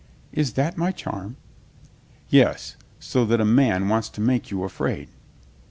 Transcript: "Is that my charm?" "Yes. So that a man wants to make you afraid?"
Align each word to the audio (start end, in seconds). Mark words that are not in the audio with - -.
"Is 0.31 0.53
that 0.53 0.79
my 0.79 0.91
charm?" 0.91 1.37
"Yes. 2.27 2.75
So 2.99 3.23
that 3.25 3.39
a 3.39 3.45
man 3.45 3.87
wants 3.87 4.09
to 4.09 4.19
make 4.19 4.49
you 4.49 4.63
afraid?" 4.63 5.09